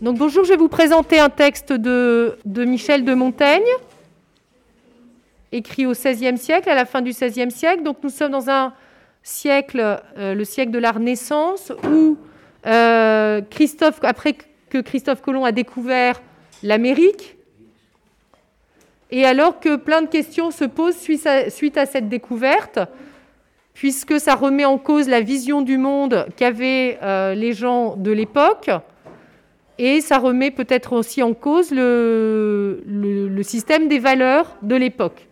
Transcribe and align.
Donc 0.00 0.16
bonjour, 0.16 0.44
je 0.44 0.48
vais 0.48 0.56
vous 0.56 0.70
présenter 0.70 1.18
un 1.18 1.28
texte 1.28 1.74
de, 1.74 2.38
Michel 2.46 3.04
de 3.04 3.12
Montaigne, 3.12 3.68
écrit 5.52 5.84
au 5.84 5.92
XVIe 5.92 6.38
siècle, 6.38 6.70
à 6.70 6.74
la 6.74 6.86
fin 6.86 7.02
du 7.02 7.10
XVIe 7.10 7.50
siècle. 7.50 7.82
Donc 7.82 7.98
nous 8.02 8.08
sommes 8.08 8.32
dans 8.32 8.48
un 8.48 8.72
siècle, 9.22 10.00
euh, 10.16 10.34
le 10.34 10.44
siècle 10.46 10.70
de 10.70 10.78
la 10.78 10.92
Renaissance, 10.92 11.70
où 11.86 12.16
euh, 12.66 13.42
Christophe, 13.50 14.00
après 14.02 14.38
que 14.70 14.78
Christophe 14.78 15.20
Colomb 15.20 15.44
a 15.44 15.52
découvert 15.52 16.22
l'Amérique, 16.62 17.36
et 19.10 19.26
alors 19.26 19.60
que 19.60 19.76
plein 19.76 20.00
de 20.00 20.08
questions 20.08 20.50
se 20.50 20.64
posent 20.64 20.96
suite 20.96 21.26
à, 21.26 21.84
cette 21.84 22.08
découverte, 22.08 22.78
puisque 23.74 24.18
ça 24.18 24.34
remet 24.34 24.64
en 24.64 24.78
cause 24.78 25.10
la 25.10 25.20
vision 25.20 25.60
du 25.60 25.76
monde 25.76 26.26
qu'avaient 26.36 26.98
euh, 27.02 27.34
les 27.34 27.52
gens 27.52 27.96
de 27.96 28.12
l'époque, 28.12 28.70
et 29.82 30.02
ça 30.02 30.18
remet 30.18 30.50
peut-être 30.50 30.92
aussi 30.92 31.22
en 31.22 31.32
cause 31.32 31.70
le, 31.72 33.40
système 33.42 33.88
des 33.88 33.98
valeurs 33.98 34.58
de 34.60 34.76
l'époque. 34.76 35.26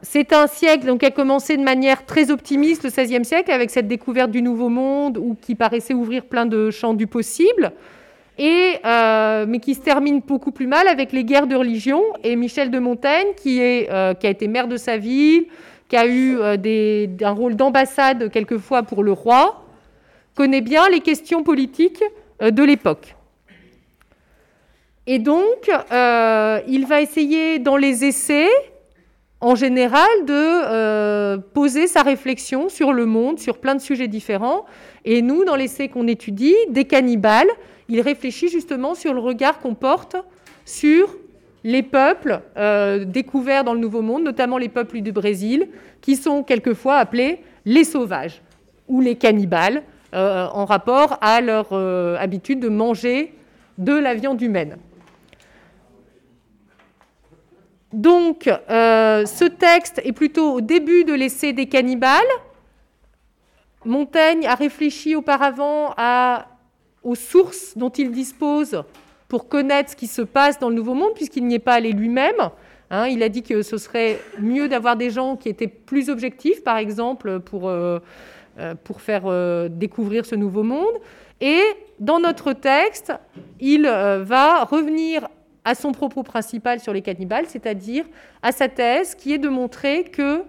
C'est 0.00 0.32
un 0.32 0.46
siècle 0.46 0.96
qui 0.96 1.04
a 1.04 1.10
commencé 1.10 1.58
de 1.58 1.62
manière 1.62 2.06
très 2.06 2.30
optimiste, 2.30 2.82
le 2.82 2.88
XVIe 2.88 3.24
siècle, 3.26 3.50
avec 3.50 3.68
cette 3.68 3.86
découverte 3.86 4.30
du 4.30 4.40
Nouveau 4.40 4.70
Monde, 4.70 5.18
ou 5.18 5.36
qui 5.38 5.54
paraissait 5.54 5.92
ouvrir 5.92 6.24
plein 6.24 6.46
de 6.46 6.70
champs 6.70 6.94
du 6.94 7.06
possible 7.06 7.72
et, 8.38 8.76
euh, 8.86 9.44
mais 9.46 9.58
qui 9.58 9.74
se 9.74 9.80
termine 9.80 10.20
beaucoup 10.20 10.50
plus 10.50 10.66
mal 10.66 10.88
avec 10.88 11.12
les 11.12 11.24
guerres 11.24 11.46
de 11.46 11.56
religion. 11.56 12.02
Et 12.24 12.36
Michel 12.36 12.70
de 12.70 12.78
Montaigne, 12.78 13.28
qui, 13.36 13.60
est, 13.60 13.90
euh, 13.90 14.14
qui 14.14 14.26
a 14.26 14.30
été 14.30 14.48
maire 14.48 14.66
de 14.66 14.78
sa 14.78 14.96
ville, 14.96 15.44
qui 15.90 15.96
a 15.98 16.06
eu 16.06 16.38
euh, 16.38 16.56
des, 16.56 17.10
un 17.20 17.32
rôle 17.32 17.54
d'ambassade 17.54 18.30
quelquefois 18.30 18.82
pour 18.82 19.02
le 19.02 19.12
roi, 19.12 19.66
connaît 20.34 20.62
bien 20.62 20.88
les 20.88 21.00
questions 21.00 21.42
politiques 21.42 22.02
de 22.40 22.62
l'époque. 22.62 23.16
Et 25.06 25.18
donc, 25.18 25.70
il 26.68 26.86
va 26.86 27.00
essayer 27.00 27.58
dans 27.58 27.76
les 27.76 28.04
essais, 28.04 28.48
en 29.40 29.54
général, 29.54 30.08
de 30.24 31.36
poser 31.52 31.86
sa 31.86 32.02
réflexion 32.02 32.68
sur 32.68 32.92
le 32.92 33.06
monde, 33.06 33.38
sur 33.38 33.58
plein 33.58 33.74
de 33.74 33.80
sujets 33.80 34.08
différents. 34.08 34.64
Et 35.04 35.22
nous, 35.22 35.44
dans 35.44 35.56
l'essai 35.56 35.88
qu'on 35.88 36.06
étudie, 36.06 36.56
des 36.68 36.84
cannibales, 36.84 37.48
il 37.88 38.00
réfléchit 38.00 38.48
justement 38.48 38.94
sur 38.94 39.12
le 39.12 39.20
regard 39.20 39.58
qu'on 39.58 39.74
porte 39.74 40.16
sur 40.64 41.16
les 41.64 41.82
peuples 41.82 42.40
euh, 42.56 43.04
découverts 43.04 43.64
dans 43.64 43.74
le 43.74 43.80
Nouveau 43.80 44.02
Monde, 44.02 44.22
notamment 44.22 44.58
les 44.58 44.68
peuples 44.68 45.00
du 45.00 45.12
Brésil, 45.12 45.68
qui 46.00 46.16
sont 46.16 46.42
quelquefois 46.42 46.96
appelés 46.96 47.40
les 47.66 47.84
sauvages 47.84 48.40
ou 48.88 49.00
les 49.00 49.16
cannibales, 49.16 49.82
euh, 50.14 50.46
en 50.46 50.64
rapport 50.64 51.18
à 51.20 51.40
leur 51.40 51.68
euh, 51.72 52.16
habitude 52.18 52.60
de 52.60 52.68
manger 52.68 53.34
de 53.78 53.92
la 53.92 54.14
viande 54.14 54.40
humaine. 54.42 54.76
Donc, 57.92 58.44
ce 58.68 59.48
texte 59.48 60.00
est 60.04 60.12
plutôt 60.12 60.52
au 60.52 60.60
début 60.60 61.02
de 61.02 61.12
l'essai 61.12 61.52
des 61.52 61.66
cannibales. 61.66 62.20
Montaigne 63.84 64.46
a 64.46 64.54
réfléchi 64.54 65.16
auparavant 65.16 65.96
aux 67.02 67.14
sources 67.16 67.76
dont 67.76 67.88
il 67.88 68.12
dispose 68.12 68.84
pour 69.30 69.48
connaître 69.48 69.90
ce 69.92 69.96
qui 69.96 70.08
se 70.08 70.22
passe 70.22 70.58
dans 70.58 70.68
le 70.68 70.74
Nouveau 70.74 70.94
Monde, 70.94 71.14
puisqu'il 71.14 71.46
n'y 71.46 71.54
est 71.54 71.60
pas 71.60 71.74
allé 71.74 71.92
lui-même. 71.92 72.50
Hein. 72.90 73.06
il 73.06 73.22
a 73.22 73.28
dit 73.28 73.44
que 73.44 73.62
ce 73.62 73.78
serait 73.78 74.18
mieux 74.40 74.68
d'avoir 74.68 74.96
des 74.96 75.10
gens 75.10 75.36
qui 75.36 75.48
étaient 75.48 75.68
plus 75.68 76.10
objectifs, 76.10 76.64
par 76.64 76.76
exemple, 76.76 77.38
pour, 77.38 77.68
euh, 77.68 78.00
euh, 78.00 78.00
pour 78.84 79.00
faire 79.00 79.22
euh, 79.26 79.68
découvrir 79.68 80.26
ce 80.26 80.34
Nouveau 80.34 80.62
Monde. 80.62 80.98
Et 81.40 81.62
dans 81.98 82.20
notre 82.20 82.52
texte, 82.52 83.12
il 83.60 83.84
va 83.84 84.64
revenir 84.64 85.28
à 85.64 85.74
son 85.74 85.92
propos 85.92 86.22
principal 86.22 86.80
sur 86.80 86.92
les 86.92 87.02
cannibales, 87.02 87.46
c'est-à-dire 87.46 88.04
à 88.42 88.52
sa 88.52 88.68
thèse 88.68 89.14
qui 89.14 89.32
est 89.32 89.38
de 89.38 89.48
montrer 89.48 90.04
que 90.04 90.42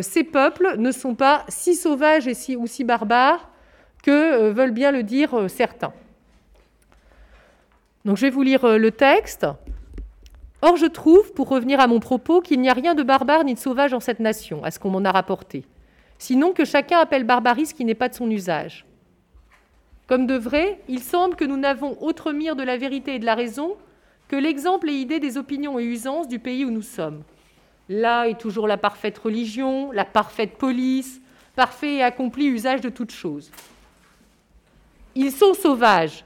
ces 0.00 0.24
peuples 0.24 0.74
ne 0.78 0.90
sont 0.90 1.14
pas 1.14 1.44
si 1.48 1.76
sauvages 1.76 2.26
et 2.26 2.34
si, 2.34 2.56
ou 2.56 2.66
si 2.66 2.82
barbares 2.82 3.48
que 4.06 4.10
euh, 4.10 4.52
veulent 4.52 4.70
bien 4.70 4.92
le 4.92 5.02
dire 5.02 5.34
euh, 5.34 5.48
certains. 5.48 5.92
Donc 8.04 8.16
je 8.16 8.22
vais 8.22 8.30
vous 8.30 8.42
lire 8.42 8.64
euh, 8.64 8.78
le 8.78 8.92
texte. 8.92 9.46
Or, 10.62 10.76
je 10.76 10.86
trouve, 10.86 11.32
pour 11.32 11.48
revenir 11.48 11.80
à 11.80 11.88
mon 11.88 11.98
propos, 11.98 12.40
qu'il 12.40 12.60
n'y 12.60 12.70
a 12.70 12.72
rien 12.72 12.94
de 12.94 13.02
barbare 13.02 13.44
ni 13.44 13.54
de 13.54 13.58
sauvage 13.58 13.92
en 13.92 14.00
cette 14.00 14.20
nation, 14.20 14.62
à 14.64 14.70
ce 14.70 14.78
qu'on 14.78 14.90
m'en 14.90 15.04
a 15.04 15.10
rapporté, 15.10 15.64
sinon 16.18 16.52
que 16.52 16.64
chacun 16.64 16.98
appelle 16.98 17.24
barbarie 17.24 17.66
ce 17.66 17.74
qui 17.74 17.84
n'est 17.84 17.94
pas 17.94 18.08
de 18.08 18.14
son 18.14 18.30
usage. 18.30 18.86
Comme 20.06 20.26
de 20.26 20.36
vrai, 20.36 20.80
il 20.88 21.02
semble 21.02 21.36
que 21.36 21.44
nous 21.44 21.56
n'avons 21.56 22.00
autre 22.00 22.32
mire 22.32 22.56
de 22.56 22.62
la 22.62 22.76
vérité 22.76 23.16
et 23.16 23.18
de 23.18 23.24
la 23.24 23.34
raison 23.34 23.76
que 24.28 24.36
l'exemple 24.36 24.88
et 24.90 24.94
idée 24.94 25.20
des 25.20 25.36
opinions 25.36 25.78
et 25.78 25.84
usances 25.84 26.28
du 26.28 26.38
pays 26.38 26.64
où 26.64 26.70
nous 26.70 26.82
sommes. 26.82 27.22
Là 27.88 28.28
est 28.28 28.38
toujours 28.38 28.66
la 28.66 28.76
parfaite 28.76 29.18
religion, 29.18 29.92
la 29.92 30.04
parfaite 30.04 30.58
police, 30.58 31.20
parfait 31.54 31.96
et 31.96 32.02
accompli 32.02 32.46
usage 32.46 32.80
de 32.80 32.88
toutes 32.88 33.12
choses. 33.12 33.50
Ils 35.14 35.32
sont 35.32 35.54
sauvages. 35.54 36.24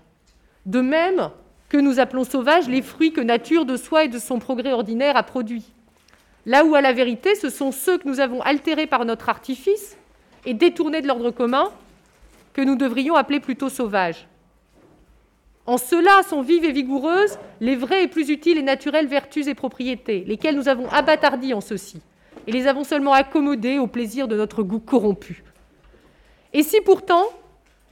De 0.66 0.80
même 0.80 1.30
que 1.68 1.76
nous 1.76 2.00
appelons 2.00 2.24
sauvages 2.24 2.68
les 2.68 2.82
fruits 2.82 3.12
que 3.12 3.20
nature 3.20 3.64
de 3.64 3.76
soi 3.76 4.04
et 4.04 4.08
de 4.08 4.18
son 4.18 4.38
progrès 4.38 4.72
ordinaire 4.72 5.16
a 5.16 5.22
produits. 5.22 5.72
Là 6.46 6.64
où 6.64 6.74
à 6.74 6.80
la 6.80 6.92
vérité, 6.92 7.34
ce 7.34 7.50
sont 7.50 7.72
ceux 7.72 7.98
que 7.98 8.08
nous 8.08 8.20
avons 8.20 8.40
altérés 8.40 8.86
par 8.86 9.04
notre 9.04 9.28
artifice 9.28 9.96
et 10.46 10.54
détournés 10.54 11.02
de 11.02 11.06
l'ordre 11.06 11.30
commun 11.30 11.70
que 12.52 12.62
nous 12.62 12.76
devrions 12.76 13.14
appeler 13.14 13.40
plutôt 13.40 13.68
sauvages. 13.68 14.26
En 15.66 15.76
cela 15.76 16.22
sont 16.28 16.42
vives 16.42 16.64
et 16.64 16.72
vigoureuses 16.72 17.38
les 17.60 17.76
vraies 17.76 18.04
et 18.04 18.08
plus 18.08 18.30
utiles 18.30 18.58
et 18.58 18.62
naturelles 18.62 19.06
vertus 19.06 19.46
et 19.46 19.54
propriétés, 19.54 20.24
lesquelles 20.26 20.56
nous 20.56 20.68
avons 20.68 20.88
abattardis 20.88 21.54
en 21.54 21.60
ceci, 21.60 22.00
et 22.46 22.52
les 22.52 22.66
avons 22.66 22.84
seulement 22.84 23.12
accommodées 23.12 23.78
au 23.78 23.86
plaisir 23.86 24.26
de 24.26 24.36
notre 24.36 24.62
goût 24.62 24.80
corrompu. 24.80 25.44
Et 26.52 26.62
si 26.62 26.80
pourtant 26.80 27.24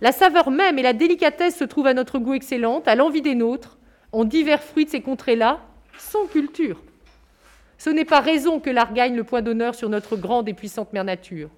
la 0.00 0.12
saveur 0.12 0.50
même 0.50 0.78
et 0.78 0.82
la 0.82 0.92
délicatesse 0.92 1.56
se 1.56 1.64
trouvent 1.64 1.88
à 1.88 1.94
notre 1.94 2.18
goût 2.18 2.34
excellente, 2.34 2.88
à 2.88 2.94
l'envie 2.94 3.22
des 3.22 3.34
nôtres, 3.34 3.78
en 4.12 4.24
divers 4.24 4.62
fruits 4.62 4.84
de 4.84 4.90
ces 4.90 5.02
contrées-là, 5.02 5.60
sans 5.98 6.26
culture. 6.26 6.80
Ce 7.78 7.90
n'est 7.90 8.04
pas 8.04 8.20
raison 8.20 8.58
que 8.58 8.70
l'art 8.70 8.92
gagne 8.92 9.14
le 9.14 9.24
point 9.24 9.40
d'honneur 9.40 9.74
sur 9.74 9.88
notre 9.88 10.16
grande 10.16 10.48
et 10.48 10.54
puissante 10.54 10.92
mère 10.92 11.04
nature. 11.04 11.48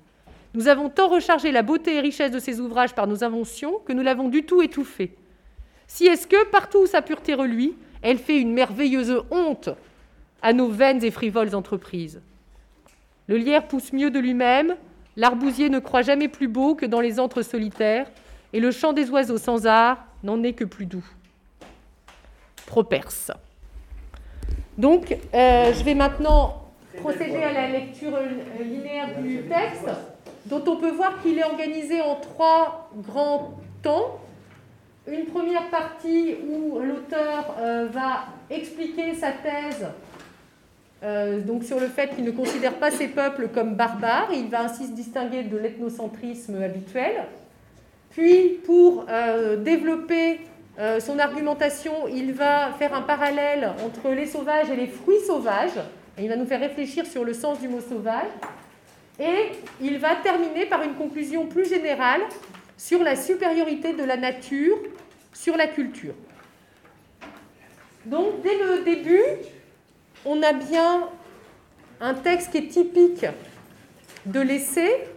Nous 0.53 0.69
avons 0.69 0.91
tant 0.91 1.09
rechargé 1.09 1.51
la 1.51 1.63
beauté 1.63 1.97
et 1.97 2.01
richesse 2.01 2.31
de 2.31 2.39
ces 2.39 2.61
ouvrages 2.61 2.95
par 2.95 3.07
nos 3.07 3.25
inventions 3.25 3.79
que 3.87 3.93
nous 3.93 4.03
l'avons 4.03 4.29
du 4.29 4.45
tout 4.45 4.63
étouffée. 4.63 5.15
Si 5.87 6.07
est-ce 6.07 6.27
que, 6.27 6.49
partout 6.51 6.81
où 6.81 6.87
sa 6.87 7.03
pureté 7.03 7.35
reluit, 7.35 7.75
elle 8.03 8.19
fait 8.19 8.39
une 8.39 8.53
merveilleuse 8.53 9.23
honte 9.31 9.71
à 10.43 10.53
nos 10.53 10.69
vaines 10.69 11.05
et 11.05 11.11
frivoles 11.11 11.55
entreprises. 11.55 12.21
Le 13.27 13.37
lierre 13.37 13.67
pousse 13.69 13.93
mieux 13.93 14.11
de 14.11 14.19
lui-même, 14.19 14.77
l'arbousier 15.17 15.69
ne 15.69 15.79
croit 15.79 16.03
jamais 16.03 16.29
plus 16.29 16.49
beau 16.49 16.75
que 16.75 16.87
dans 16.87 17.01
les 17.01 17.21
antres 17.21 17.43
solitaires, 17.43 18.11
et 18.53 18.61
le 18.61 18.71
chant 18.71 18.93
des 18.93 19.11
oiseaux 19.11 19.39
sans 19.39 19.67
art 19.67 20.05
n'en 20.23 20.43
est 20.43 20.55
que 20.55 20.65
plus 20.65 20.87
doux. 20.87 21.07
Properce. 22.67 23.31
Donc, 24.81 25.15
euh, 25.35 25.75
je 25.75 25.85
vais 25.85 25.95
maintenant 25.95 26.63
procéder 27.03 27.43
à 27.43 27.53
la 27.53 27.69
lecture 27.69 28.19
linéaire 28.59 29.21
du 29.21 29.43
texte, 29.43 29.91
dont 30.47 30.63
on 30.67 30.77
peut 30.77 30.93
voir 30.93 31.21
qu'il 31.21 31.39
est 31.39 31.45
organisé 31.45 32.01
en 32.01 32.15
trois 32.15 32.91
grands 32.97 33.59
temps. 33.83 34.21
Une 35.07 35.27
première 35.27 35.69
partie 35.69 36.35
où 36.49 36.79
l'auteur 36.79 37.57
euh, 37.59 37.89
va 37.93 38.25
expliquer 38.49 39.15
sa 39.15 39.33
thèse 39.33 39.87
euh, 41.03 41.41
donc 41.41 41.65
sur 41.65 41.79
le 41.79 41.89
fait 41.89 42.15
qu'il 42.15 42.25
ne 42.25 42.31
considère 42.31 42.75
pas 42.75 42.91
ces 42.91 43.09
peuples 43.09 43.49
comme 43.49 43.75
barbares. 43.75 44.31
Il 44.33 44.49
va 44.49 44.63
ainsi 44.63 44.87
se 44.87 44.93
distinguer 44.93 45.43
de 45.43 45.59
l'ethnocentrisme 45.59 46.63
habituel. 46.63 47.25
Puis, 48.13 48.61
pour 48.65 49.05
développer 49.59 50.41
euh, 50.79 51.01
son 51.01 51.19
argumentation, 51.19 52.09
il 52.09 52.33
va 52.33 52.73
faire 52.79 52.95
un 52.95 53.03
parallèle 53.03 53.73
entre 53.85 54.11
les 54.11 54.27
sauvages 54.27 54.71
et 54.71 54.77
les 54.77 54.87
fruits 54.87 55.21
sauvages. 55.27 55.81
il 56.19 56.29
va 56.29 56.37
nous 56.37 56.47
faire 56.47 56.61
réfléchir 56.61 57.07
sur 57.07 57.25
le 57.25 57.35
sens 57.35 57.61
du 57.61 57.69
mot 57.69 57.81
sauvage. 57.81 58.29
Et 59.19 59.53
il 59.81 59.99
va 59.99 60.17
terminer 60.17 60.67
par 60.67 60.83
une 60.83 60.95
conclusion 60.95 61.47
plus 61.47 61.69
générale 61.69 62.23
sur 62.79 63.03
la 63.03 63.17
supériorité 63.17 63.93
de 63.93 64.05
la 64.05 64.17
nature 64.17 64.77
sur 65.33 65.57
la 65.57 65.67
culture. 65.67 66.15
Donc, 68.07 68.43
dès 68.43 68.57
le 68.57 68.83
début, 68.83 69.23
on 70.25 70.43
a 70.43 70.53
bien 70.53 71.09
un 72.01 72.15
texte 72.15 72.51
qui 72.51 72.59
est 72.59 72.69
typique 72.69 73.27
de 74.27 74.41
l'essai, 74.41 75.09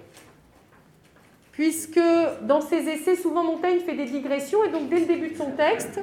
puisque 1.53 2.01
dans 2.41 2.61
ses 2.61 2.89
essais, 2.89 3.15
souvent 3.15 3.43
Montaigne 3.43 3.79
fait 3.79 3.95
des 3.95 4.05
digressions, 4.05 4.63
et 4.63 4.69
donc 4.69 4.89
dès 4.89 4.99
le 4.99 5.05
début 5.05 5.29
de 5.29 5.37
son 5.37 5.51
texte, 5.51 5.99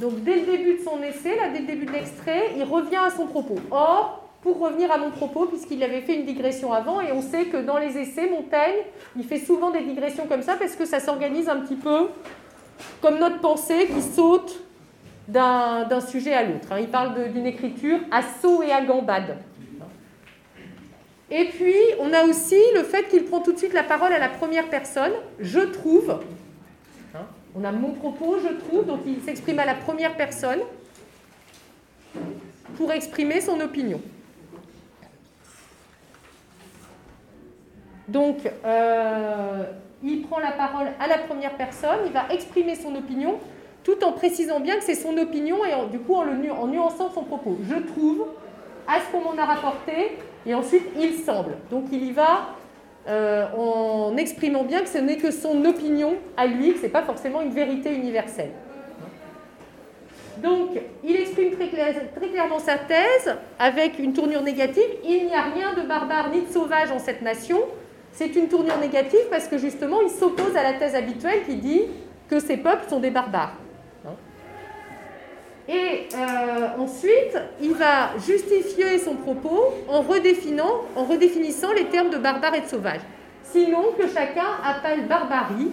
donc 0.00 0.22
dès 0.24 0.36
le 0.36 0.46
début 0.46 0.78
de 0.78 0.82
son 0.82 1.02
essai, 1.02 1.36
là, 1.36 1.48
dès 1.52 1.60
le 1.60 1.66
début 1.66 1.86
de 1.86 1.92
l'extrait, 1.92 2.50
il 2.56 2.64
revient 2.64 2.96
à 2.96 3.10
son 3.10 3.26
propos. 3.26 3.56
Or, 3.70 4.28
pour 4.42 4.58
revenir 4.58 4.90
à 4.90 4.98
mon 4.98 5.10
propos, 5.10 5.46
puisqu'il 5.46 5.82
avait 5.84 6.00
fait 6.00 6.16
une 6.16 6.26
digression 6.26 6.72
avant, 6.72 7.00
et 7.00 7.12
on 7.12 7.22
sait 7.22 7.44
que 7.44 7.58
dans 7.58 7.78
les 7.78 7.96
essais, 7.96 8.28
Montaigne, 8.28 8.80
il 9.16 9.24
fait 9.24 9.38
souvent 9.38 9.70
des 9.70 9.82
digressions 9.82 10.26
comme 10.26 10.42
ça, 10.42 10.56
parce 10.56 10.74
que 10.74 10.84
ça 10.84 10.98
s'organise 10.98 11.48
un 11.48 11.60
petit 11.60 11.76
peu 11.76 12.08
comme 13.00 13.18
notre 13.18 13.40
pensée 13.40 13.86
qui 13.86 14.02
saute 14.02 14.60
d'un 15.28 16.00
sujet 16.00 16.32
à 16.32 16.42
l'autre. 16.42 16.72
Hein. 16.72 16.80
Il 16.80 16.88
parle 16.88 17.32
d'une 17.32 17.46
écriture 17.46 18.00
à 18.10 18.22
saut 18.22 18.62
et 18.62 18.72
à 18.72 18.82
gambade. 18.84 19.36
Et 21.34 21.46
puis, 21.46 21.74
on 21.98 22.12
a 22.12 22.24
aussi 22.24 22.60
le 22.74 22.82
fait 22.82 23.08
qu'il 23.08 23.24
prend 23.24 23.40
tout 23.40 23.54
de 23.54 23.58
suite 23.58 23.72
la 23.72 23.82
parole 23.82 24.12
à 24.12 24.18
la 24.18 24.28
première 24.28 24.68
personne. 24.68 25.12
Je 25.40 25.60
trouve. 25.60 26.18
Hein. 27.14 27.20
On 27.54 27.64
a 27.64 27.72
mon 27.72 27.92
propos, 27.92 28.36
je 28.38 28.52
trouve, 28.52 28.84
donc 28.84 29.00
il 29.06 29.22
s'exprime 29.22 29.58
à 29.58 29.64
la 29.64 29.74
première 29.74 30.14
personne 30.14 30.60
pour 32.76 32.92
exprimer 32.92 33.40
son 33.40 33.60
opinion. 33.60 34.00
Donc, 38.08 38.38
euh, 38.66 39.64
il 40.02 40.22
prend 40.22 40.38
la 40.38 40.52
parole 40.52 40.88
à 41.00 41.06
la 41.06 41.16
première 41.16 41.56
personne, 41.56 42.00
il 42.04 42.12
va 42.12 42.26
exprimer 42.30 42.74
son 42.74 42.94
opinion, 42.94 43.38
tout 43.84 44.04
en 44.04 44.12
précisant 44.12 44.60
bien 44.60 44.76
que 44.76 44.84
c'est 44.84 44.94
son 44.94 45.16
opinion 45.16 45.64
et 45.64 45.90
du 45.90 45.98
coup 45.98 46.14
en, 46.14 46.24
le, 46.24 46.52
en 46.52 46.66
nuançant 46.66 47.10
son 47.10 47.24
propos. 47.24 47.56
Je 47.66 47.76
trouve, 47.80 48.26
à 48.86 49.00
ce 49.00 49.12
qu'on 49.12 49.20
m'en 49.20 49.40
a 49.40 49.44
rapporté, 49.44 50.18
et 50.46 50.54
ensuite 50.54 50.84
il 50.98 51.14
semble. 51.14 51.56
Donc 51.70 51.84
il 51.92 52.04
y 52.04 52.12
va 52.12 52.56
euh, 53.08 53.46
en 53.56 54.16
exprimant 54.16 54.62
bien 54.62 54.80
que 54.80 54.88
ce 54.88 54.98
n'est 54.98 55.16
que 55.16 55.30
son 55.30 55.64
opinion 55.64 56.14
à 56.36 56.46
lui, 56.46 56.72
que 56.72 56.78
ce 56.78 56.82
n'est 56.84 56.88
pas 56.88 57.02
forcément 57.02 57.40
une 57.40 57.50
vérité 57.50 57.92
universelle. 57.92 58.52
Donc, 60.38 60.70
il 61.04 61.16
exprime 61.16 61.50
très, 61.50 61.68
très, 61.68 62.28
clairement 62.28 62.58
sa 62.58 62.78
thèse 62.78 63.36
avec 63.58 63.98
une 63.98 64.12
tournure 64.12 64.42
négative. 64.42 64.88
Il 65.04 65.26
n'y 65.26 65.34
a 65.34 65.42
rien 65.42 65.74
de 65.74 65.86
barbare 65.86 66.30
ni 66.30 66.42
de 66.42 66.50
sauvage 66.50 66.90
en 66.90 66.98
cette 66.98 67.22
nation. 67.22 67.58
C'est 68.12 68.34
une 68.36 68.48
tournure 68.48 68.78
négative 68.78 69.26
parce 69.30 69.46
que 69.46 69.58
justement, 69.58 70.00
il 70.00 70.10
s'oppose 70.10 70.56
à 70.56 70.62
la 70.62 70.74
thèse 70.74 70.94
habituelle 70.94 71.42
qui 71.46 71.56
dit 71.56 71.82
que 72.28 72.40
ces 72.40 72.56
peuples 72.56 72.88
sont 72.88 73.00
des 73.00 73.10
barbares. 73.10 73.54
Et 75.68 76.08
euh, 76.14 76.68
ensuite, 76.78 77.38
il 77.60 77.74
va 77.74 78.10
justifier 78.18 78.98
son 78.98 79.14
propos 79.14 79.74
en, 79.88 80.00
redéfinant, 80.02 80.82
en 80.96 81.04
redéfinissant 81.04 81.72
les 81.72 81.84
termes 81.84 82.10
de 82.10 82.18
barbare 82.18 82.54
et 82.56 82.60
de 82.62 82.66
sauvage. 82.66 83.00
Sinon, 83.44 83.92
que 83.96 84.08
chacun 84.08 84.46
appelle 84.64 85.06
barbarie 85.06 85.70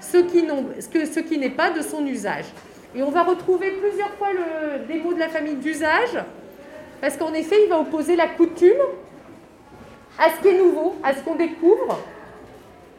ce 0.00 0.18
qui, 0.18 1.38
n'est 1.38 1.50
pas 1.50 1.70
de 1.70 1.80
son 1.80 2.04
usage. 2.06 2.46
Et 2.94 3.02
on 3.02 3.10
va 3.10 3.22
retrouver 3.22 3.70
plusieurs 3.70 4.10
fois 4.14 4.28
le, 4.32 4.86
des 4.86 5.00
mots 5.00 5.14
de 5.14 5.18
la 5.18 5.28
famille 5.28 5.54
d'usage, 5.54 6.18
parce 7.00 7.16
qu'en 7.16 7.32
effet, 7.32 7.56
il 7.64 7.70
va 7.70 7.80
opposer 7.80 8.16
la 8.16 8.26
coutume 8.26 8.82
à 10.18 10.30
ce 10.30 10.42
qui 10.42 10.48
est 10.48 10.58
nouveau, 10.58 10.96
à 11.02 11.14
ce 11.14 11.20
qu'on 11.20 11.36
découvre. 11.36 11.98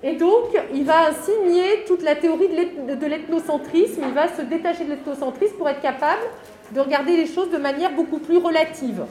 Et 0.04 0.16
donc, 0.16 0.50
il 0.74 0.84
va 0.84 1.12
nier 1.48 1.86
toute 1.88 2.04
la 2.04 2.16
théorie 2.16 2.50
de 2.50 3.06
l'ethnocentrisme, 3.06 4.02
il 4.06 4.14
va 4.14 4.28
se 4.28 4.42
détacher 4.42 4.84
de 4.84 4.90
l'ethnocentrisme 4.90 5.56
pour 5.56 5.70
être 5.70 5.82
capable 5.82 6.24
de 6.72 6.80
regarder 6.82 7.16
les 7.16 7.26
choses 7.26 7.50
de 7.50 7.58
manière 7.58 7.92
beaucoup 7.94 8.20
plus 8.20 8.38
relative. 8.38 9.06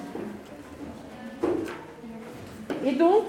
Et 2.84 2.92
donc, 2.92 3.24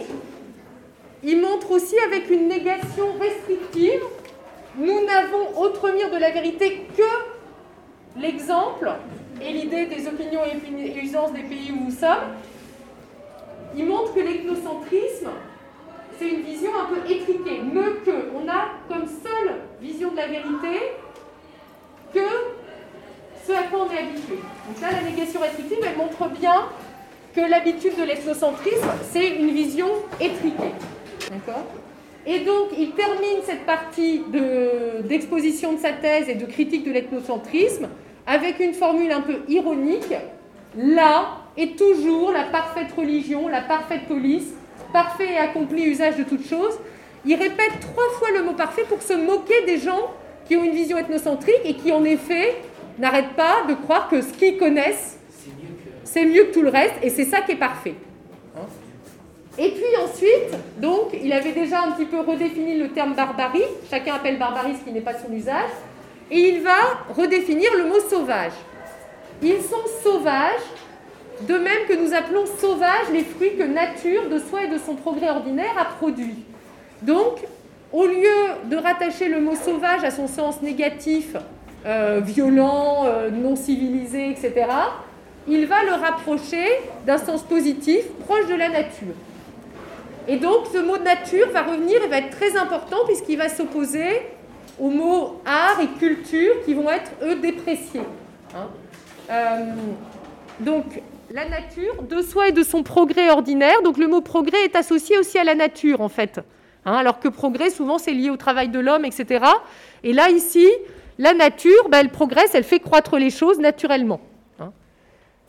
il 1.23 1.39
montre 1.39 1.71
aussi 1.71 1.95
avec 1.99 2.29
une 2.29 2.49
négation 2.49 3.05
restrictive, 3.17 4.01
nous 4.77 5.05
n'avons 5.05 5.57
autre 5.57 5.89
mire 5.91 6.11
de 6.11 6.17
la 6.17 6.31
vérité 6.31 6.85
que 6.97 8.19
l'exemple 8.19 8.91
et 9.41 9.53
l'idée 9.53 9.85
des 9.85 10.07
opinions 10.07 10.41
et 10.43 10.99
usances 10.99 11.31
des 11.31 11.43
pays 11.43 11.71
où 11.71 11.85
nous 11.85 11.91
sommes, 11.91 12.33
il 13.77 13.85
montre 13.85 14.13
que 14.13 14.19
l'ethnocentrisme, 14.19 15.29
c'est 16.19 16.29
une 16.29 16.41
vision 16.41 16.71
un 16.79 16.93
peu 16.93 17.11
étriquée, 17.11 17.61
mais 17.73 17.81
qu'on 18.05 18.47
a 18.49 18.69
comme 18.87 19.07
seule 19.07 19.55
vision 19.81 20.11
de 20.11 20.17
la 20.17 20.27
vérité 20.27 20.79
que 22.13 22.19
ce 23.45 23.51
à 23.51 23.63
quoi 23.63 23.87
on 23.89 23.93
est 23.93 23.99
habitué. 23.99 24.35
Donc 24.67 24.81
là, 24.81 24.89
la 24.91 25.09
négation 25.09 25.41
restrictive, 25.41 25.79
elle 25.83 25.97
montre 25.97 26.29
bien 26.29 26.65
que 27.35 27.41
l'habitude 27.41 27.97
de 27.97 28.03
l'ethnocentrisme, 28.03 28.89
c'est 29.11 29.37
une 29.37 29.51
vision 29.51 29.87
étriquée. 30.19 30.73
D'accord? 31.29 31.65
Et 32.25 32.39
donc, 32.39 32.69
il 32.77 32.91
termine 32.91 33.41
cette 33.43 33.65
partie 33.65 34.21
d'exposition 35.03 35.73
de, 35.73 35.79
sa 35.79 35.91
thèse 35.91 36.29
et 36.29 36.35
de 36.35 36.45
critique 36.45 36.85
de 36.85 36.91
l'ethnocentrisme 36.91 37.89
avec 38.25 38.59
une 38.59 38.73
formule 38.73 39.11
un 39.11 39.21
peu 39.21 39.39
ironique. 39.49 40.13
Là, 40.77 41.39
est 41.57 41.77
toujours 41.77 42.31
la 42.31 42.45
parfaite 42.45 42.93
religion, 42.97 43.47
la 43.47 43.61
parfaite 43.61 44.07
police, 44.07 44.53
parfait 44.93 45.33
et 45.33 45.37
accompli 45.37 45.83
usage 45.83 46.15
de 46.15 46.23
toutes 46.23 46.47
choses. 46.47 46.79
Il 47.25 47.35
répète 47.35 47.79
trois 47.81 48.09
fois 48.17 48.29
le 48.33 48.43
mot 48.43 48.53
parfait 48.53 48.85
pour 48.87 49.01
se 49.01 49.13
moquer 49.13 49.65
des 49.65 49.79
gens 49.79 50.11
qui 50.47 50.55
ont 50.55 50.63
une 50.63 50.73
vision 50.73 50.97
ethnocentrique 50.97 51.61
et 51.65 51.73
qui, 51.73 51.91
en 51.91 52.03
effet, 52.03 52.55
n'arrêtent 52.99 53.35
pas 53.35 53.63
de 53.67 53.73
croire 53.73 54.09
que 54.09 54.21
ce 54.21 54.31
qu'ils 54.33 54.57
connaissent, 54.57 55.17
c'est 56.03 56.25
mieux 56.25 56.43
que 56.45 56.53
tout 56.53 56.61
le 56.61 56.69
reste, 56.69 56.95
et 57.01 57.09
c'est 57.09 57.25
ça 57.25 57.41
qui 57.41 57.53
est 57.53 57.57
parfait. 57.57 57.95
Et 59.57 59.69
puis 59.69 60.03
ensuite, 60.03 60.57
donc, 60.79 61.15
il 61.21 61.31
avait 61.31 61.51
déjà 61.51 61.83
un 61.83 61.91
petit 61.91 62.05
peu 62.05 62.19
redéfini 62.21 62.77
le 62.77 62.89
terme 62.89 63.13
barbarie. 63.13 63.61
Chacun 63.89 64.15
appelle 64.15 64.39
barbarie 64.39 64.75
ce 64.79 64.83
qui 64.83 64.91
n'est 64.91 65.01
pas 65.01 65.13
son 65.13 65.31
usage. 65.31 65.69
Et 66.31 66.39
il 66.39 66.61
va 66.61 67.03
redéfinir 67.15 67.69
le 67.77 67.85
mot 67.85 67.99
sauvage. 68.09 68.53
Ils 69.43 69.61
sont 69.61 69.85
sauvages 70.03 70.61
de 71.41 71.53
même 71.53 71.87
que 71.87 71.93
nous 71.93 72.13
appelons 72.13 72.45
sauvages 72.59 73.09
les 73.11 73.23
fruits 73.23 73.55
que 73.57 73.63
nature, 73.63 74.29
de 74.29 74.39
soi 74.39 74.63
et 74.63 74.67
de 74.67 74.77
son 74.77 74.95
progrès 74.95 75.29
ordinaire, 75.29 75.75
a 75.79 75.85
produits. 75.85 76.45
Donc, 77.01 77.39
au 77.91 78.05
lieu 78.05 78.69
de 78.69 78.75
rattacher 78.75 79.29
le 79.29 79.39
mot 79.39 79.55
sauvage 79.55 80.03
à 80.03 80.11
son 80.11 80.27
sens 80.27 80.61
négatif, 80.61 81.35
euh, 81.85 82.21
violent, 82.23 83.03
euh, 83.05 83.29
non 83.29 83.55
civilisé, 83.55 84.29
etc., 84.29 84.67
il 85.47 85.65
va 85.65 85.83
le 85.83 85.91
rapprocher 85.91 86.65
d'un 87.05 87.17
sens 87.17 87.43
positif, 87.43 88.07
proche 88.25 88.47
de 88.47 88.55
la 88.55 88.69
nature. 88.69 89.13
Et 90.27 90.37
donc, 90.37 90.67
ce 90.71 90.77
mot 90.77 90.97
nature 90.97 91.49
va 91.51 91.63
revenir 91.63 92.01
et 92.01 92.07
va 92.07 92.19
être 92.19 92.29
très 92.29 92.55
important 92.55 92.99
puisqu'il 93.05 93.37
va 93.37 93.49
s'opposer 93.49 94.21
aux 94.79 94.89
mots 94.89 95.41
art 95.45 95.79
et 95.81 95.99
culture 95.99 96.53
qui 96.65 96.73
vont 96.73 96.89
être, 96.89 97.11
eux, 97.21 97.35
dépréciés. 97.35 98.01
Hein. 98.55 98.67
Euh, 99.29 99.73
donc, 100.61 101.01
la 101.33 101.49
nature 101.49 102.03
de 102.03 102.21
soi 102.21 102.49
et 102.49 102.51
de 102.51 102.61
son 102.61 102.83
progrès 102.83 103.31
ordinaire. 103.31 103.81
Donc 103.81 103.97
le 103.97 104.07
mot 104.07 104.21
progrès 104.21 104.65
est 104.65 104.75
associé 104.75 105.17
aussi 105.17 105.39
à 105.39 105.43
la 105.43 105.55
nature, 105.55 105.99
en 106.01 106.09
fait. 106.09 106.39
Hein, 106.85 106.93
alors 106.93 107.19
que 107.19 107.27
progrès, 107.27 107.71
souvent, 107.71 107.97
c'est 107.97 108.11
lié 108.11 108.29
au 108.29 108.37
travail 108.37 108.69
de 108.69 108.79
l'homme, 108.79 109.03
etc. 109.03 109.43
Et 110.03 110.13
là, 110.13 110.29
ici, 110.29 110.67
la 111.17 111.33
nature, 111.33 111.89
ben, 111.89 111.99
elle 112.01 112.11
progresse, 112.11 112.53
elle 112.53 112.63
fait 112.63 112.79
croître 112.79 113.17
les 113.17 113.31
choses 113.31 113.57
naturellement. 113.57 114.21
Hein. 114.59 114.71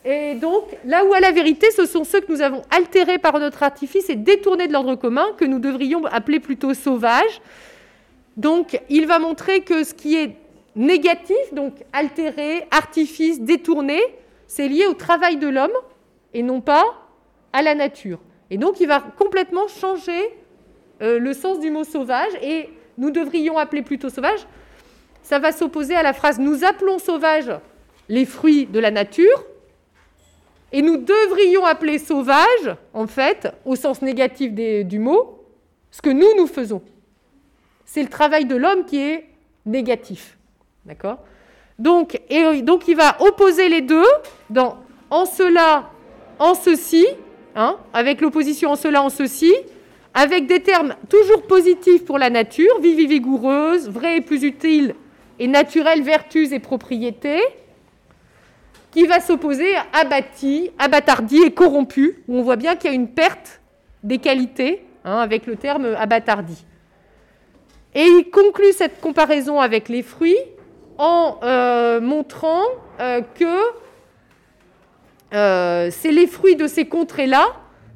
Et 0.07 0.37
donc, 0.37 0.65
là 0.87 1.05
où 1.05 1.13
à 1.13 1.21
la 1.21 1.33
vérité, 1.33 1.71
ce 1.71 1.85
sont 1.85 2.05
ceux 2.05 2.23
que 2.23 2.33
nous 2.33 2.41
avons 2.41 2.63
altérés 2.71 3.19
par 3.19 3.39
notre 3.39 3.63
artifice 3.63 4.09
et 4.09 4.17
détournés 4.17 4.69
de 4.69 4.73
l'ordre 4.73 4.95
commun, 4.95 5.27
que 5.37 5.45
nous 5.45 5.59
devrions 5.59 6.07
appeler 6.07 6.41
plutôt 6.41 6.73
sauvages. 6.73 7.43
Donc, 8.39 8.81
il 8.89 9.07
va 9.07 9.19
montrer 9.19 9.61
que 9.61 9.85
ce 9.85 9.93
qui 9.93 10.17
est 10.17 10.37
négatif, 10.77 11.53
donc 11.53 11.75
altéré, 11.93 12.67
artifice, 12.71 13.43
détourné, 13.43 14.01
c'est 14.47 14.69
lié 14.69 14.87
au 14.87 14.95
travail 14.95 15.37
de 15.37 15.49
l'homme 15.49 15.73
et 16.33 16.43
non 16.43 16.61
pas 16.61 16.85
à 17.53 17.63
la 17.63 17.75
nature. 17.75 18.21
Et 18.51 18.59
donc 18.59 18.81
il 18.81 18.87
va 18.87 19.01
complètement 19.01 19.69
changer 19.69 20.21
euh, 21.03 21.19
le 21.19 21.33
sens 21.33 21.61
du 21.61 21.71
mot 21.71 21.85
sauvage 21.85 22.33
et 22.43 22.71
nous 22.99 23.11
devrions 23.11 23.59
appeler 23.59 23.83
plutôt 23.83 24.11
sauvage. 24.11 24.47
Ça 25.23 25.39
va 25.39 25.53
s'opposer 25.53 25.95
à 25.95 26.03
la 26.03 26.13
phrase 26.13 26.39
nous 26.39 26.65
appelons 26.65 26.99
sauvage 26.99 27.51
les 28.09 28.27
fruits 28.27 28.67
de 28.67 28.79
la 28.79 28.91
nature 28.91 29.45
et 30.73 30.83
nous 30.83 30.97
devrions 30.97 31.65
appeler 31.65 31.99
sauvage, 31.99 32.77
en 32.93 33.07
fait, 33.07 33.49
au 33.65 33.77
sens 33.77 34.03
négatif 34.03 34.53
du 34.53 34.99
mot, 34.99 35.45
ce 35.93 36.03
que 36.03 36.11
nous, 36.11 36.27
nous 36.37 36.49
faisons. 36.49 36.83
C'est 37.85 38.03
le 38.03 38.09
travail 38.09 38.45
de 38.45 38.57
l'homme 38.57 38.85
qui 38.85 38.99
est 38.99 39.29
négatif. 39.67 40.37
D'accord? 40.85 41.21
Donc, 41.79 42.21
et, 42.31 42.63
donc 42.63 42.89
il 42.89 42.97
va 42.97 43.17
opposer 43.21 43.69
les 43.69 43.81
deux 43.81 44.05
en 45.11 45.25
cela, 45.25 45.91
en 46.39 46.55
ceci, 46.55 47.07
hein, 47.57 47.77
avec 47.93 48.21
l'opposition 48.21 48.71
en 48.71 48.77
cela, 48.77 49.03
en 49.03 49.11
ceci, 49.11 49.53
avec 50.15 50.47
des 50.47 50.61
termes 50.61 50.95
toujours 51.09 51.43
positifs 51.43 52.05
pour 52.05 52.19
la 52.19 52.31
nature, 52.31 52.81
vive 52.81 53.01
et 53.01 53.07
vigoureuse, 53.07 53.89
vraie 53.89 54.19
et 54.19 54.21
plus 54.21 54.45
utile, 54.45 54.95
et 55.39 55.49
naturelle, 55.49 56.03
vertus 56.03 56.53
et 56.53 56.61
propriétés, 56.61 57.43
qui 58.93 59.07
va 59.07 59.19
s'opposer 59.19 59.75
à 59.75 60.05
abattardi 60.79 61.43
et 61.43 61.51
corrompu, 61.51 62.23
où 62.29 62.39
on 62.39 62.43
voit 62.43 62.55
bien 62.55 62.77
qu'il 62.77 62.91
y 62.91 62.93
a 62.93 62.97
une 62.97 63.09
perte 63.09 63.61
des 64.05 64.19
qualités 64.19 64.85
hein, 65.05 65.19
avec 65.19 65.47
le 65.47 65.57
terme 65.57 65.97
abattardi. 65.99 66.65
Et 67.97 68.05
il 68.05 68.31
conclut 68.31 68.73
cette 68.73 69.01
comparaison 69.01 69.61
avec 69.61 69.89
les 69.89 70.03
fruits 70.03 70.39
en 70.99 71.39
euh, 71.43 72.01
montrant 72.01 72.63
euh, 73.01 73.21
que 73.35 73.59
euh, 75.35 75.89
c'est 75.91 76.13
les 76.13 76.27
fruits 76.27 76.57
de 76.57 76.67
ces 76.67 76.87
contrées-là, 76.87 77.47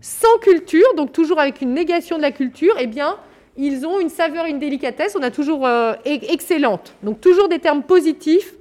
sans 0.00 0.38
culture, 0.40 0.87
donc 0.97 1.12
toujours 1.12 1.40
avec 1.40 1.61
une 1.61 1.75
négation 1.75 2.17
de 2.17 2.23
la 2.23 2.33
culture, 2.33 2.75
eh 2.78 2.87
bien, 2.87 3.17
ils 3.57 3.87
ont 3.87 4.00
une 4.00 4.09
saveur, 4.09 4.47
une 4.47 4.59
délicatesse, 4.59 5.17
on 5.19 5.23
a 5.23 5.31
toujours 5.31 5.69
excellente. 6.05 6.95
Donc 7.02 7.21
toujours 7.21 7.49
des 7.49 7.59
termes 7.59 7.83
positifs 7.83 8.55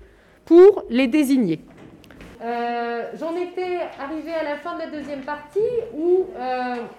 pour 0.45 0.83
les 0.89 1.05
désigner. 1.05 1.59
J'en 2.41 3.35
étais 3.35 3.79
arrivée 3.99 4.33
à 4.33 4.43
la 4.43 4.55
fin 4.57 4.73
de 4.75 4.79
la 4.79 4.87
deuxième 4.87 5.21
partie 5.21 5.59
où 5.95 6.25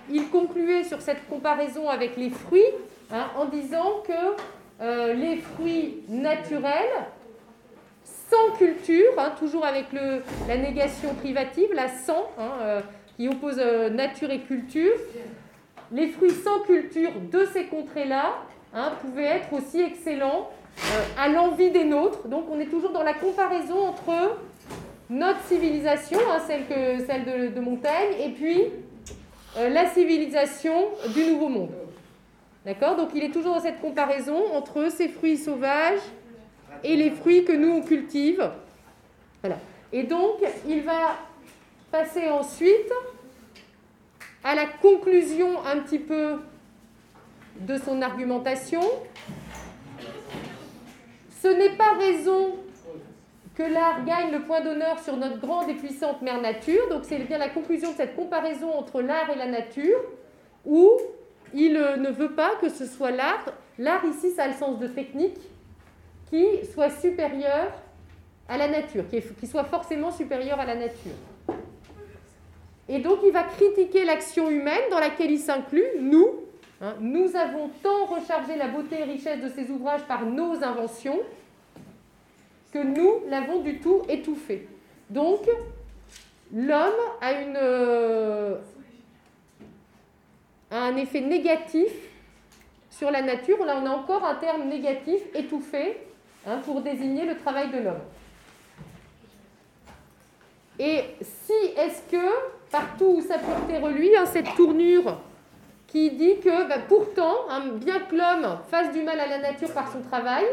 il 0.08 0.28
concluait 0.28 0.84
sur 0.84 1.00
cette 1.00 1.28
comparaison 1.28 1.88
avec 1.88 2.16
les 2.16 2.30
fruits 2.30 2.70
hein, 3.12 3.26
en 3.36 3.46
disant 3.46 4.02
que 4.06 5.14
les 5.14 5.38
fruits 5.38 6.04
naturels, 6.08 7.08
sans 8.30 8.56
culture, 8.56 9.12
hein, 9.18 9.32
toujours 9.38 9.64
avec 9.64 9.92
le, 9.92 10.22
la 10.46 10.56
négation 10.56 11.14
privative, 11.14 11.68
la 11.74 11.88
sans, 11.88 12.30
hein, 12.38 12.82
qui 13.16 13.28
oppose 13.28 13.58
nature 13.90 14.30
et 14.30 14.40
culture, 14.40 14.94
les 15.92 16.08
fruits 16.08 16.30
sans 16.30 16.60
culture 16.60 17.10
de 17.32 17.46
ces 17.52 17.64
contrées-là 17.64 18.34
hein, 18.74 18.92
pouvaient 19.00 19.24
être 19.24 19.52
aussi 19.52 19.80
excellents 19.80 20.50
euh, 20.78 21.04
à 21.18 21.28
l'envie 21.28 21.70
des 21.70 21.84
nôtres. 21.84 22.28
Donc 22.28 22.44
on 22.50 22.60
est 22.60 22.66
toujours 22.66 22.92
dans 22.92 23.02
la 23.02 23.14
comparaison 23.14 23.88
entre 23.88 24.38
notre 25.10 25.42
civilisation, 25.44 26.18
celle, 26.46 26.66
que, 26.66 27.04
celle 27.06 27.52
de, 27.54 27.60
Montaigne, 27.60 28.14
et 28.20 28.30
puis 28.30 28.64
euh, 29.56 29.68
la 29.70 29.86
civilisation 29.86 30.88
du 31.14 31.24
Nouveau 31.32 31.48
Monde. 31.48 31.72
D'accord? 32.66 32.96
Donc 32.96 33.10
il 33.14 33.24
est 33.24 33.30
toujours 33.30 33.54
dans 33.54 33.60
cette 33.60 33.80
comparaison 33.80 34.54
entre 34.54 34.90
ces 34.90 35.08
fruits 35.08 35.38
sauvages 35.38 36.00
et 36.84 36.96
les 36.96 37.10
fruits 37.10 37.44
que 37.44 37.52
nous 37.52 37.70
on 37.70 37.82
cultive. 37.82 38.50
Voilà. 39.42 39.58
Et 39.92 40.02
donc 40.04 40.38
il 40.66 40.82
va 40.82 41.16
passer 41.90 42.28
ensuite 42.28 42.92
à 44.44 44.54
la 44.54 44.66
conclusion 44.66 45.64
un 45.64 45.78
petit 45.80 45.98
peu 45.98 46.36
de 47.60 47.76
son 47.78 48.02
argumentation. 48.02 48.82
Ce 51.42 51.48
n'est 51.48 51.76
pas 51.76 51.94
raison 51.94 52.56
que 53.54 53.62
l'art 53.64 54.04
gagne 54.04 54.30
le 54.30 54.42
point 54.42 54.60
d'honneur 54.60 55.00
sur 55.00 55.16
notre 55.16 55.40
grande 55.40 55.68
et 55.68 55.74
puissante 55.74 56.22
mère 56.22 56.40
nature. 56.40 56.88
Donc 56.90 57.02
c'est 57.04 57.18
bien 57.18 57.38
la 57.38 57.48
conclusion 57.48 57.90
de 57.90 57.96
cette 57.96 58.14
comparaison 58.14 58.72
entre 58.72 59.02
l'art 59.02 59.30
et 59.30 59.36
la 59.36 59.46
nature, 59.46 59.98
où 60.64 60.92
il 61.54 61.72
ne 61.72 62.10
veut 62.10 62.32
pas 62.32 62.52
que 62.60 62.68
ce 62.68 62.86
soit 62.86 63.10
l'art, 63.10 63.44
l'art 63.78 64.04
ici 64.04 64.30
ça 64.30 64.44
a 64.44 64.48
le 64.48 64.54
sens 64.54 64.78
de 64.78 64.86
technique, 64.86 65.38
qui 66.30 66.66
soit 66.72 66.90
supérieur 66.90 67.72
à 68.48 68.56
la 68.56 68.68
nature, 68.68 69.04
qui 69.08 69.46
soit 69.46 69.64
forcément 69.64 70.10
supérieur 70.10 70.58
à 70.58 70.64
la 70.64 70.74
nature. 70.74 71.12
Et 72.88 72.98
donc 73.00 73.18
il 73.24 73.32
va 73.32 73.42
critiquer 73.42 74.04
l'action 74.04 74.48
humaine 74.50 74.82
dans 74.90 74.98
laquelle 74.98 75.30
il 75.30 75.38
s'inclut, 75.38 75.84
nous. 76.00 76.44
Hein. 76.80 76.94
nous 77.00 77.34
avons 77.34 77.70
tant 77.82 78.06
rechargé 78.06 78.54
la 78.56 78.68
beauté 78.68 79.00
et 79.00 79.02
richesse 79.02 79.40
de 79.40 79.48
ces 79.48 79.68
ouvrages 79.68 80.04
par 80.04 80.24
nos 80.24 80.62
inventions 80.62 81.18
que 82.72 82.78
nous 82.78 83.28
l'avons 83.28 83.62
du 83.62 83.80
tout 83.80 84.02
étouffé. 84.08 84.68
Donc 85.10 85.40
l'homme 86.54 86.92
a, 87.20 87.32
une, 87.32 87.58
euh, 87.60 88.58
un 90.70 90.96
effet 90.96 91.20
négatif 91.20 91.90
sur 92.90 93.10
la 93.10 93.22
nature. 93.22 93.64
Là 93.64 93.80
on 93.82 93.86
a 93.86 93.90
encore 93.90 94.24
un 94.24 94.36
terme 94.36 94.68
négatif, 94.68 95.20
étouffé, 95.34 95.96
hein, 96.48 96.60
pour 96.64 96.80
désigner 96.80 97.24
le 97.24 97.36
travail 97.36 97.70
de 97.70 97.78
l'homme. 97.78 98.00
Et 100.78 101.04
si 101.20 101.52
est-ce 101.76 102.02
que 102.10 102.24
partout 102.70 103.16
où 103.18 103.20
sa 103.20 103.38
pureté 103.38 103.78
reluit, 103.78 104.16
hein, 104.16 104.26
cette 104.26 104.54
tournure 104.54 105.18
qui 105.86 106.10
dit 106.10 106.38
que 106.38 106.68
bah, 106.68 106.78
pourtant, 106.86 107.34
hein, 107.50 107.62
bien 107.74 107.98
que 108.00 108.14
l'homme 108.14 108.58
fasse 108.70 108.92
du 108.92 109.02
mal 109.02 109.18
à 109.18 109.26
la 109.26 109.38
nature 109.38 109.72
par 109.72 109.90
son 109.90 110.02
travail, 110.02 110.44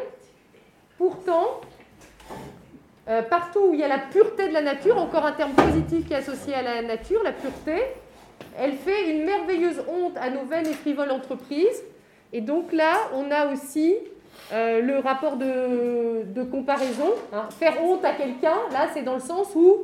pourtant, 0.98 1.62
euh, 3.08 3.22
partout 3.22 3.68
où 3.70 3.74
il 3.74 3.80
y 3.80 3.84
a 3.84 3.88
la 3.88 4.00
pureté 4.00 4.48
de 4.48 4.54
la 4.54 4.62
nature, 4.62 4.98
encore 4.98 5.26
un 5.26 5.34
terme 5.34 5.54
positif 5.54 6.08
qui 6.08 6.14
est 6.14 6.18
associé 6.18 6.54
à 6.56 6.62
la 6.62 6.82
nature, 6.82 7.22
la 7.24 7.34
pureté, 7.34 7.84
elle 8.58 8.74
fait 8.74 9.12
une 9.12 9.26
merveilleuse 9.26 9.84
honte 9.88 10.18
à 10.18 10.30
nos 10.30 10.46
vaines 10.46 10.68
et 10.68 10.74
frivoles 10.74 11.12
entreprises. 11.12 11.84
Et 12.34 12.42
donc 12.42 12.72
là, 12.72 12.94
on 13.14 13.30
a 13.32 13.52
aussi 13.52 13.96
euh, 14.52 14.82
le 14.82 15.00
rapport 15.00 15.38
de, 15.38 16.44
comparaison. 16.52 17.14
Hein. 17.34 17.48
Faire 17.58 17.82
honte 17.84 18.06
à 18.06 18.14
quelqu'un, 18.14 18.58
là, 18.72 18.88
c'est 18.94 19.04
dans 19.04 19.16
le 19.16 19.20
sens 19.20 19.56
où 19.56 19.78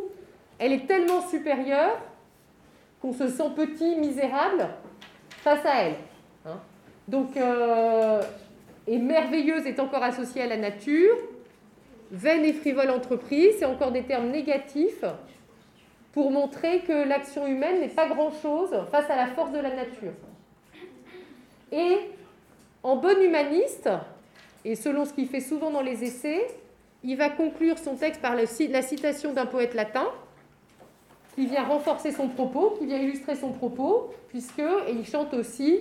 elle 0.59 0.73
est 0.73 0.85
tellement 0.87 1.21
supérieure 1.21 1.97
qu'on 3.01 3.13
se 3.13 3.27
sent 3.27 3.49
petit, 3.55 3.95
misérable 3.95 4.67
face 5.29 5.65
à 5.65 5.83
elle. 5.83 5.95
Hein. 6.45 6.59
Donc, 7.07 7.35
euh, 7.35 8.21
et 8.87 8.99
merveilleuse 8.99 9.65
est 9.65 9.79
encore 9.79 10.03
associée 10.03 10.43
à 10.43 10.47
la 10.47 10.57
nature. 10.57 11.15
Vaine 12.11 12.43
et 12.45 12.53
frivole 12.53 12.91
entreprise, 12.91 13.55
c'est 13.57 13.65
encore 13.65 13.91
des 13.91 14.03
termes 14.03 14.29
négatifs 14.29 15.05
pour 16.11 16.29
montrer 16.29 16.81
que 16.81 17.07
l'action 17.07 17.47
humaine 17.47 17.79
n'est 17.79 17.87
pas 17.87 18.07
grand-chose 18.07 18.75
face 18.91 19.09
à 19.09 19.15
la 19.15 19.27
force 19.27 19.51
de 19.51 19.59
la 19.59 19.73
nature. 19.73 20.11
Et 21.71 21.97
en 22.83 22.97
bon 22.97 23.17
humaniste, 23.21 23.89
et 24.65 24.75
selon 24.75 25.05
ce 25.05 25.13
qu'il 25.13 25.27
fait 25.27 25.39
souvent 25.39 25.71
dans 25.71 25.81
les 25.81 26.03
essais, 26.03 26.47
il 27.03 27.17
va 27.17 27.29
conclure 27.29 27.77
son 27.77 27.95
texte 27.95 28.21
par 28.21 28.35
la 28.35 28.45
citation 28.45 29.33
d'un 29.33 29.45
poète 29.45 29.73
latin, 29.73 30.07
qui 31.35 31.47
vient 31.47 31.63
renforcer 31.63 32.11
son 32.11 32.27
propos, 32.27 32.75
qui 32.77 32.85
vient 32.85 32.97
illustrer 32.97 33.35
son 33.35 33.51
propos, 33.51 34.13
puisque 34.29 34.61
il 34.89 35.05
chante 35.05 35.33
aussi 35.33 35.79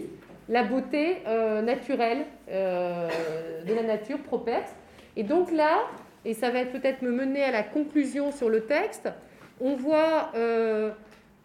la 0.49 0.63
beauté 0.65 1.19
euh, 1.27 1.63
naturelle 1.63 2.25
euh, 2.51 3.09
de 3.67 3.75
la 3.75 3.83
nature 3.83 4.19
properce. 4.19 4.71
Et 5.17 5.23
donc 5.23 5.51
là, 5.53 5.79
et 6.25 6.35
ça 6.35 6.51
va 6.51 6.65
peut-être 6.65 7.03
me 7.03 7.11
mener 7.11 7.43
à 7.43 7.51
la 7.51 7.63
conclusion 7.63 8.31
sur 8.33 8.49
le 8.49 8.65
texte, 8.65 9.09
on 9.61 9.75
voit 9.75 10.31
euh, 10.35 10.91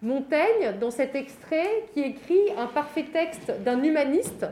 Montaigne 0.01 0.77
dans 0.79 0.91
cet 0.91 1.15
extrait 1.15 1.85
qui 1.93 2.01
écrit 2.01 2.51
un 2.57 2.67
parfait 2.67 3.05
texte 3.11 3.51
d'un 3.63 3.83
humaniste. 3.83 4.45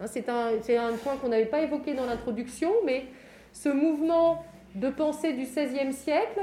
Hein, 0.00 0.06
c'est 0.06 0.28
un, 0.28 0.48
un, 0.48 0.92
point 0.96 1.16
qu'on 1.16 1.28
n'avait 1.28 1.46
pas 1.46 1.60
évoqué 1.60 1.94
dans 1.94 2.06
l'introduction, 2.06 2.70
mais 2.84 3.06
ce 3.52 3.68
mouvement 3.68 4.44
de 4.74 4.90
pensée 4.90 5.32
du 5.32 5.42
XVIe 5.42 5.92
siècle 5.92 6.40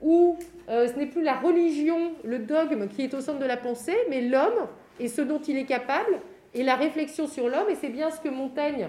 où 0.00 0.36
euh, 0.68 0.88
ce 0.88 0.98
n'est 0.98 1.06
plus 1.06 1.22
la 1.22 1.34
religion, 1.34 2.12
le 2.24 2.38
dogme 2.38 2.88
qui 2.88 3.02
est 3.02 3.14
au 3.14 3.20
centre 3.20 3.38
de 3.38 3.46
la 3.46 3.56
pensée, 3.56 3.96
mais 4.10 4.22
l'homme 4.22 4.66
et 5.00 5.08
ce 5.08 5.20
dont 5.20 5.40
il 5.40 5.56
est 5.56 5.64
capable, 5.64 6.20
et 6.54 6.62
la 6.62 6.74
réflexion 6.74 7.26
sur 7.26 7.48
l'homme, 7.48 7.68
et 7.68 7.74
c'est 7.74 7.90
bien 7.90 8.10
ce 8.10 8.20
que 8.20 8.28
Montaigne 8.28 8.88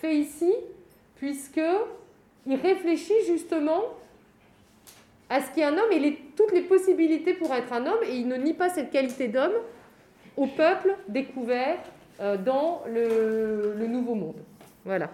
fait 0.00 0.14
ici, 0.14 0.52
puisque 1.16 1.60
il 2.46 2.56
réfléchit 2.56 3.24
justement 3.26 3.82
à 5.30 5.40
ce 5.40 5.50
qu'est 5.54 5.64
un 5.64 5.72
homme 5.72 5.92
et 5.92 6.18
toutes 6.36 6.52
les 6.52 6.62
possibilités 6.62 7.34
pour 7.34 7.54
être 7.54 7.72
un 7.72 7.86
homme, 7.86 8.00
et 8.06 8.16
il 8.16 8.28
ne 8.28 8.36
nie 8.36 8.52
pas 8.52 8.68
cette 8.68 8.90
qualité 8.90 9.28
d'homme 9.28 9.54
au 10.36 10.46
peuple 10.46 10.96
découvert 11.08 11.78
dans 12.18 12.82
le, 12.86 13.74
le 13.76 13.86
Nouveau 13.86 14.14
Monde. 14.14 14.42
Voilà. 14.84 15.10